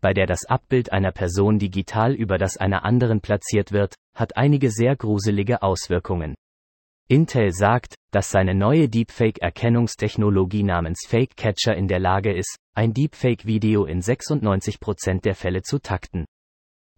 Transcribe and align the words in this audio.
bei 0.00 0.12
der 0.12 0.26
das 0.26 0.44
Abbild 0.44 0.92
einer 0.92 1.12
Person 1.12 1.58
digital 1.58 2.14
über 2.14 2.38
das 2.38 2.56
einer 2.56 2.84
anderen 2.84 3.20
platziert 3.20 3.72
wird, 3.72 3.94
hat 4.14 4.36
einige 4.36 4.70
sehr 4.70 4.96
gruselige 4.96 5.62
Auswirkungen. 5.62 6.34
Intel 7.08 7.52
sagt, 7.52 7.96
dass 8.12 8.30
seine 8.30 8.54
neue 8.54 8.88
Deepfake-Erkennungstechnologie 8.88 10.62
namens 10.62 11.00
Fake 11.08 11.36
Catcher 11.36 11.74
in 11.74 11.88
der 11.88 11.98
Lage 11.98 12.32
ist, 12.32 12.56
ein 12.74 12.92
Deepfake-Video 12.94 13.84
in 13.84 14.00
96% 14.00 15.20
der 15.22 15.34
Fälle 15.34 15.62
zu 15.62 15.80
takten. 15.80 16.24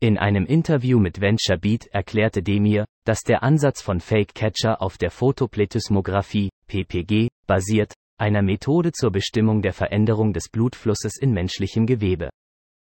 In 0.00 0.18
einem 0.18 0.46
Interview 0.46 0.98
mit 0.98 1.20
VentureBeat 1.20 1.86
erklärte 1.86 2.42
Demir, 2.42 2.84
dass 3.04 3.20
der 3.20 3.42
Ansatz 3.42 3.80
von 3.80 4.00
Fake 4.00 4.34
Catcher 4.34 4.82
auf 4.82 4.98
der 4.98 5.10
Photoplethysmographie, 5.10 6.50
PPG, 6.66 7.28
basiert, 7.46 7.94
einer 8.18 8.42
Methode 8.42 8.92
zur 8.92 9.12
Bestimmung 9.12 9.62
der 9.62 9.72
Veränderung 9.72 10.32
des 10.32 10.48
Blutflusses 10.50 11.16
in 11.18 11.32
menschlichem 11.32 11.86
Gewebe. 11.86 12.30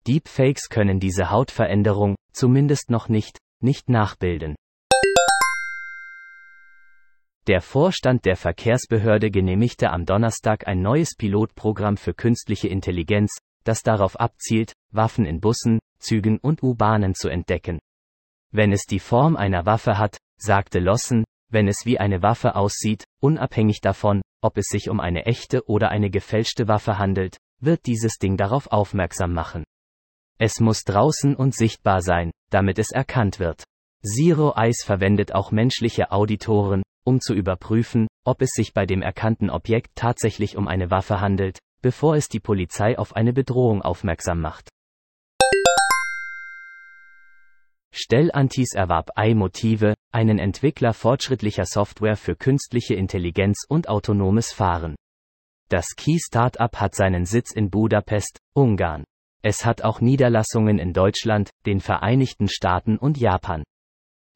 Deepfakes 0.05 0.67
können 0.67 0.99
diese 0.99 1.31
Hautveränderung, 1.31 2.15
zumindest 2.33 2.89
noch 2.89 3.07
nicht, 3.07 3.37
nicht 3.61 3.87
nachbilden. 3.87 4.55
Der 7.47 7.61
Vorstand 7.61 8.25
der 8.25 8.35
Verkehrsbehörde 8.35 9.31
genehmigte 9.31 9.91
am 9.91 10.05
Donnerstag 10.05 10.67
ein 10.67 10.81
neues 10.81 11.15
Pilotprogramm 11.15 11.95
für 11.95 12.13
künstliche 12.13 12.67
Intelligenz, 12.67 13.37
das 13.63 13.81
darauf 13.81 14.19
abzielt, 14.19 14.73
Waffen 14.91 15.25
in 15.25 15.39
Bussen, 15.39 15.79
Zügen 15.99 16.37
und 16.37 16.63
U-Bahnen 16.63 17.15
zu 17.15 17.29
entdecken. 17.29 17.79
Wenn 18.51 18.73
es 18.73 18.83
die 18.83 18.99
Form 18.99 19.37
einer 19.37 19.65
Waffe 19.65 19.97
hat, 19.97 20.17
sagte 20.37 20.79
Lossen, 20.79 21.23
wenn 21.49 21.69
es 21.69 21.85
wie 21.85 21.97
eine 21.97 22.21
Waffe 22.21 22.55
aussieht, 22.55 23.05
unabhängig 23.21 23.79
davon, 23.79 24.21
ob 24.41 24.57
es 24.57 24.65
sich 24.65 24.89
um 24.89 24.99
eine 24.99 25.25
echte 25.27 25.65
oder 25.69 25.89
eine 25.89 26.09
gefälschte 26.09 26.67
Waffe 26.67 26.97
handelt, 26.97 27.37
wird 27.61 27.85
dieses 27.85 28.17
Ding 28.17 28.35
darauf 28.35 28.67
aufmerksam 28.67 29.33
machen. 29.33 29.63
Es 30.39 30.59
muss 30.59 30.83
draußen 30.83 31.35
und 31.35 31.55
sichtbar 31.55 32.01
sein, 32.01 32.31
damit 32.49 32.79
es 32.79 32.91
erkannt 32.91 33.39
wird. 33.39 33.63
Zero 34.03 34.53
Eyes 34.55 34.83
verwendet 34.83 35.33
auch 35.33 35.51
menschliche 35.51 36.11
Auditoren, 36.11 36.83
um 37.05 37.21
zu 37.21 37.33
überprüfen, 37.33 38.07
ob 38.25 38.41
es 38.41 38.51
sich 38.51 38.73
bei 38.73 38.85
dem 38.85 39.01
erkannten 39.01 39.49
Objekt 39.49 39.91
tatsächlich 39.95 40.57
um 40.57 40.67
eine 40.67 40.91
Waffe 40.91 41.21
handelt, 41.21 41.59
bevor 41.81 42.15
es 42.15 42.29
die 42.29 42.39
Polizei 42.39 42.97
auf 42.97 43.15
eine 43.15 43.33
Bedrohung 43.33 43.81
aufmerksam 43.81 44.41
macht. 44.41 44.69
Stellantis 47.95 48.73
erwarb 48.73 49.11
iMotive, 49.15 49.93
einen 50.11 50.39
Entwickler 50.39 50.93
fortschrittlicher 50.93 51.65
Software 51.65 52.17
für 52.17 52.35
künstliche 52.35 52.95
Intelligenz 52.95 53.65
und 53.69 53.87
autonomes 53.87 54.51
Fahren. 54.51 54.95
Das 55.69 55.85
Key-Startup 55.95 56.75
hat 56.75 56.95
seinen 56.95 57.25
Sitz 57.25 57.51
in 57.53 57.69
Budapest, 57.69 58.39
Ungarn. 58.53 59.03
Es 59.45 59.65
hat 59.65 59.81
auch 59.81 59.99
Niederlassungen 59.99 60.79
in 60.79 60.93
Deutschland, 60.93 61.49
den 61.65 61.81
Vereinigten 61.81 62.47
Staaten 62.47 62.97
und 62.97 63.17
Japan. 63.17 63.63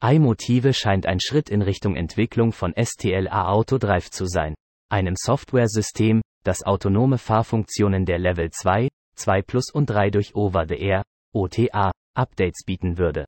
iMotive 0.02 0.74
scheint 0.74 1.06
ein 1.06 1.18
Schritt 1.18 1.48
in 1.48 1.62
Richtung 1.62 1.96
Entwicklung 1.96 2.52
von 2.52 2.74
STLA 2.76 3.48
Autodrive 3.48 4.10
zu 4.10 4.26
sein, 4.26 4.54
einem 4.90 5.14
Softwaresystem, 5.16 6.20
das 6.44 6.62
autonome 6.62 7.16
Fahrfunktionen 7.16 8.04
der 8.04 8.18
Level 8.18 8.50
2, 8.50 8.88
2 9.16 9.42
Plus 9.42 9.70
und 9.72 9.88
3 9.88 10.10
durch 10.10 10.34
Over-the-Air, 10.34 11.02
OTA, 11.34 11.90
Updates 12.14 12.64
bieten 12.66 12.98
würde. 12.98 13.24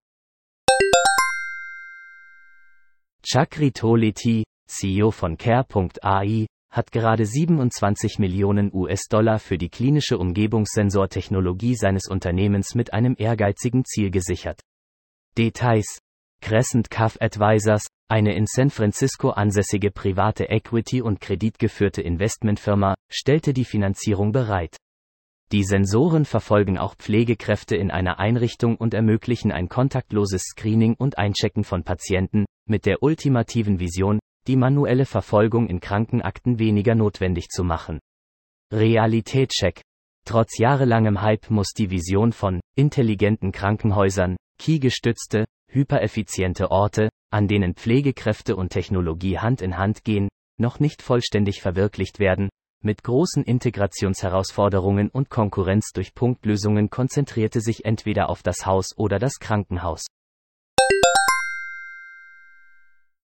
Chakri 3.24 3.72
Toleti, 3.72 4.44
CEO 4.68 5.10
von 5.10 5.38
Care.ai, 5.38 6.46
hat 6.70 6.92
gerade 6.92 7.26
27 7.26 8.18
Millionen 8.18 8.72
US-Dollar 8.72 9.38
für 9.38 9.58
die 9.58 9.68
klinische 9.68 10.18
Umgebungssensortechnologie 10.18 11.74
seines 11.74 12.06
Unternehmens 12.08 12.74
mit 12.74 12.92
einem 12.92 13.16
ehrgeizigen 13.18 13.84
Ziel 13.84 14.10
gesichert. 14.10 14.60
Details. 15.36 15.98
Crescent 16.42 16.90
Cove 16.90 17.20
Advisors, 17.20 17.86
eine 18.08 18.34
in 18.34 18.46
San 18.46 18.70
Francisco 18.70 19.30
ansässige 19.30 19.90
private 19.90 20.48
Equity- 20.48 21.02
und 21.02 21.20
kreditgeführte 21.20 22.00
Investmentfirma, 22.00 22.94
stellte 23.10 23.52
die 23.52 23.66
Finanzierung 23.66 24.32
bereit. 24.32 24.76
Die 25.52 25.64
Sensoren 25.64 26.24
verfolgen 26.24 26.78
auch 26.78 26.94
Pflegekräfte 26.94 27.76
in 27.76 27.90
einer 27.90 28.18
Einrichtung 28.18 28.76
und 28.76 28.94
ermöglichen 28.94 29.52
ein 29.52 29.68
kontaktloses 29.68 30.42
Screening 30.44 30.94
und 30.94 31.18
Einchecken 31.18 31.64
von 31.64 31.82
Patienten, 31.82 32.46
mit 32.66 32.86
der 32.86 33.02
ultimativen 33.02 33.80
Vision, 33.80 34.20
die 34.50 34.56
manuelle 34.56 35.06
Verfolgung 35.06 35.68
in 35.68 35.78
Krankenakten 35.78 36.58
weniger 36.58 36.96
notwendig 36.96 37.50
zu 37.50 37.62
machen. 37.62 38.00
Realitätscheck. 38.72 39.80
Trotz 40.26 40.58
jahrelangem 40.58 41.22
Hype 41.22 41.50
muss 41.50 41.68
die 41.68 41.90
Vision 41.90 42.32
von 42.32 42.60
intelligenten 42.74 43.52
Krankenhäusern, 43.52 44.36
Key-gestützte, 44.58 45.44
hypereffiziente 45.70 46.72
Orte, 46.72 47.10
an 47.32 47.46
denen 47.46 47.74
Pflegekräfte 47.74 48.56
und 48.56 48.70
Technologie 48.70 49.38
Hand 49.38 49.62
in 49.62 49.78
Hand 49.78 50.02
gehen, 50.02 50.28
noch 50.58 50.80
nicht 50.80 51.00
vollständig 51.00 51.62
verwirklicht 51.62 52.18
werden, 52.18 52.48
mit 52.82 53.04
großen 53.04 53.44
Integrationsherausforderungen 53.44 55.10
und 55.10 55.30
Konkurrenz 55.30 55.92
durch 55.94 56.12
Punktlösungen 56.12 56.90
konzentrierte 56.90 57.60
sich 57.60 57.84
entweder 57.84 58.28
auf 58.28 58.42
das 58.42 58.66
Haus 58.66 58.96
oder 58.96 59.20
das 59.20 59.38
Krankenhaus. 59.38 60.06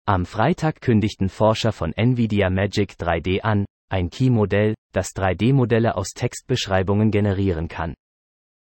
Am 0.09 0.25
Freitag 0.25 0.81
kündigten 0.81 1.28
Forscher 1.28 1.72
von 1.72 1.93
Nvidia 1.93 2.49
Magic 2.49 2.93
3D 2.93 3.41
an, 3.41 3.67
ein 3.91 4.09
Key-Modell, 4.09 4.77
das 4.93 5.09
3D-Modelle 5.17 5.97
aus 5.97 6.11
Textbeschreibungen 6.15 7.11
generieren 7.11 7.67
kann. 7.67 7.94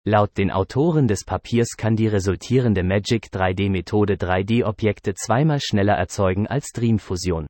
Laut 0.07 0.39
den 0.39 0.51
Autoren 0.51 1.07
des 1.07 1.27
Papiers 1.27 1.77
kann 1.77 1.97
die 1.97 2.07
resultierende 2.07 2.83
Magic 2.83 3.27
3D-Methode 3.27 4.15
3D-Objekte 4.15 5.13
zweimal 5.13 5.61
schneller 5.61 5.93
erzeugen 5.93 6.47
als 6.47 6.73
Dreamfusion. 6.73 7.47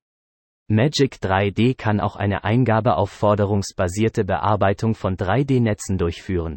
Magic 0.68 1.18
3D 1.22 1.76
kann 1.76 2.00
auch 2.00 2.16
eine 2.16 2.42
eingabeaufforderungsbasierte 2.42 4.24
Bearbeitung 4.24 4.96
von 4.96 5.16
3D-Netzen 5.16 5.98
durchführen. 5.98 6.56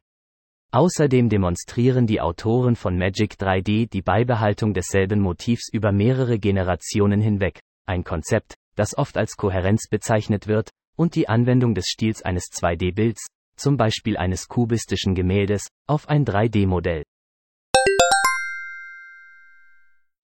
Außerdem 0.71 1.29
demonstrieren 1.29 2.07
die 2.07 2.19
Autoren 2.19 2.75
von 2.75 2.97
Magic 2.97 3.35
3D 3.35 3.89
die 3.89 4.01
Beibehaltung 4.01 4.73
desselben 4.73 5.21
Motivs 5.21 5.69
über 5.71 5.93
mehrere 5.93 6.39
Generationen 6.39 7.21
hinweg, 7.21 7.61
ein 7.85 8.03
Konzept, 8.03 8.55
das 8.75 8.97
oft 8.97 9.17
als 9.17 9.37
Kohärenz 9.37 9.87
bezeichnet 9.89 10.47
wird, 10.47 10.71
und 10.97 11.15
die 11.15 11.29
Anwendung 11.29 11.73
des 11.73 11.87
Stils 11.87 12.21
eines 12.21 12.45
2D-Bilds, 12.51 13.27
zum 13.55 13.77
Beispiel 13.77 14.17
eines 14.17 14.47
kubistischen 14.47 15.15
Gemäldes, 15.15 15.67
auf 15.87 16.09
ein 16.09 16.25
3D-Modell. 16.25 17.03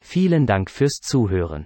Vielen 0.04 0.46
Dank 0.46 0.70
fürs 0.70 1.00
Zuhören. 1.02 1.66